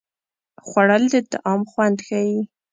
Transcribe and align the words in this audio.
خوړل 0.67 1.03
د 1.13 1.15
طعام 1.31 1.61
خوند 1.71 1.97
ښيي 2.07 2.37